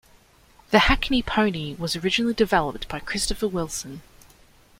The 0.71 0.79
Hackney 0.79 1.21
Pony 1.21 1.75
was 1.75 1.95
originally 1.95 2.33
developed 2.33 2.87
by 2.87 2.97
Christopher 3.01 3.47
Wilson. 3.47 4.01